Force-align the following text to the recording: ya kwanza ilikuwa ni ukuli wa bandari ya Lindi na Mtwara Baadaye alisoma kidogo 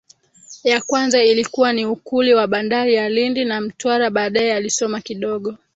ya 0.63 0.81
kwanza 0.81 1.23
ilikuwa 1.23 1.73
ni 1.73 1.85
ukuli 1.85 2.33
wa 2.33 2.47
bandari 2.47 2.93
ya 2.93 3.09
Lindi 3.09 3.45
na 3.45 3.61
Mtwara 3.61 4.09
Baadaye 4.09 4.53
alisoma 4.55 5.01
kidogo 5.01 5.57